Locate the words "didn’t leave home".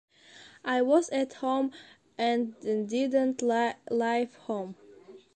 2.59-4.75